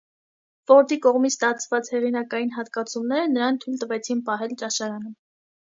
Ֆորդի 0.69 0.97
կողմից 1.03 1.35
ստացված 1.37 1.91
հեղինակային 1.95 2.51
հատկացումները 2.57 3.29
նրան 3.37 3.63
թույլ 3.65 3.79
տվեցին 3.85 4.25
պահել 4.31 4.57
ճաշարանը։ 4.65 5.17